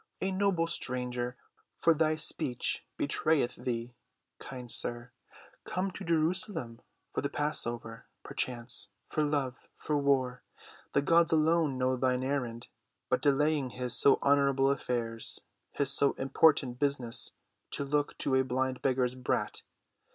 "A 0.19 0.31
noble 0.31 0.65
stranger—for 0.65 1.93
thy 1.93 2.15
speech 2.15 2.83
betrayeth 2.97 3.55
thee, 3.57 3.93
kind 4.39 4.71
sir—come 4.71 5.91
to 5.91 6.03
Jerusalem 6.03 6.81
for 7.11 7.21
the 7.21 7.29
passover, 7.29 8.07
perchance, 8.23 8.87
for 9.11 9.21
love, 9.21 9.59
for 9.77 9.95
war—the 9.99 11.03
gods 11.03 11.31
alone 11.31 11.77
know 11.77 11.95
thine 11.97 12.23
errand—but 12.23 13.21
delaying 13.21 13.69
his 13.69 13.95
so 13.95 14.17
honorable 14.23 14.71
affairs, 14.71 15.39
his 15.71 15.91
so 15.93 16.13
important 16.13 16.79
business, 16.79 17.33
to 17.69 17.83
look 17.85 18.17
to 18.17 18.33
a 18.33 18.43
blind 18.43 18.81
beggar's 18.81 19.13
brat. 19.13 19.61